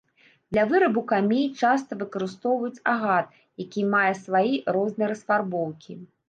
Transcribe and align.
Для 0.53 0.61
вырабу 0.69 1.01
камей 1.11 1.43
часта 1.59 1.97
выкарыстоўваюць 1.99 2.83
агат, 2.93 3.27
які 3.65 3.85
мае 3.93 4.11
слаі 4.23 4.57
рознай 4.79 5.07
расфарбоўкі. 5.15 6.01